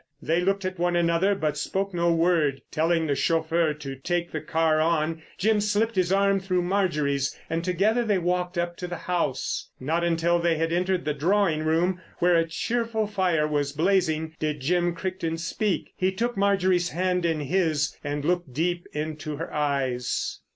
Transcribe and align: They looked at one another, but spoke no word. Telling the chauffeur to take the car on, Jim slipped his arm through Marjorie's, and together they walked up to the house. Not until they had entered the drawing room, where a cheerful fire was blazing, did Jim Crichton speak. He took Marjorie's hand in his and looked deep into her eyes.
They 0.19 0.41
looked 0.41 0.65
at 0.65 0.79
one 0.79 0.95
another, 0.95 1.35
but 1.35 1.57
spoke 1.59 1.93
no 1.93 2.11
word. 2.11 2.63
Telling 2.71 3.05
the 3.05 3.13
chauffeur 3.13 3.75
to 3.75 3.95
take 3.95 4.31
the 4.31 4.41
car 4.41 4.79
on, 4.81 5.21
Jim 5.37 5.61
slipped 5.61 5.93
his 5.95 6.11
arm 6.11 6.39
through 6.39 6.63
Marjorie's, 6.63 7.37
and 7.51 7.63
together 7.63 8.03
they 8.03 8.17
walked 8.17 8.57
up 8.57 8.75
to 8.77 8.87
the 8.87 8.97
house. 8.97 9.69
Not 9.79 10.03
until 10.03 10.39
they 10.39 10.55
had 10.57 10.73
entered 10.73 11.05
the 11.05 11.13
drawing 11.13 11.61
room, 11.61 12.01
where 12.17 12.35
a 12.35 12.47
cheerful 12.47 13.05
fire 13.05 13.47
was 13.47 13.73
blazing, 13.73 14.35
did 14.39 14.61
Jim 14.61 14.95
Crichton 14.95 15.37
speak. 15.37 15.93
He 15.95 16.11
took 16.11 16.35
Marjorie's 16.35 16.89
hand 16.89 17.23
in 17.23 17.39
his 17.41 17.95
and 18.03 18.25
looked 18.25 18.51
deep 18.51 18.87
into 18.93 19.35
her 19.35 19.53
eyes. 19.53 20.39